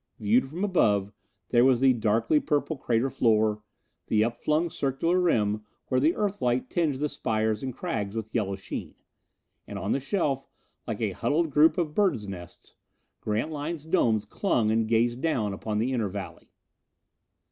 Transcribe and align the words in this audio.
Viewed 0.19 0.47
from 0.49 0.63
above 0.63 1.13
there 1.49 1.63
was 1.63 1.79
the 1.81 1.93
darkly 1.93 2.39
purple 2.39 2.75
crater 2.75 3.07
floor, 3.11 3.61
the 4.07 4.23
upflung 4.23 4.71
circular 4.71 5.19
rim 5.19 5.63
where 5.89 5.99
the 5.99 6.15
Earth 6.15 6.41
light 6.41 6.71
tinged 6.71 6.95
the 6.95 7.07
spires 7.07 7.61
and 7.61 7.71
crags 7.77 8.15
with 8.15 8.33
yellow 8.33 8.55
sheen; 8.55 8.95
and 9.67 9.77
on 9.77 9.91
the 9.91 9.99
shelf, 9.99 10.47
like 10.87 11.01
a 11.01 11.11
huddled 11.11 11.51
group 11.51 11.77
of 11.77 11.93
birds 11.93 12.27
nests, 12.27 12.73
Grantline's 13.19 13.85
domes 13.85 14.25
clung 14.25 14.71
and 14.71 14.87
gazed 14.87 15.21
down 15.21 15.53
upon 15.53 15.77
the 15.77 15.93
inner 15.93 16.09
valley. 16.09 16.51